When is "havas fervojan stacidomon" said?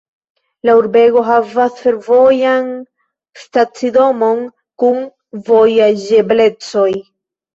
1.25-4.41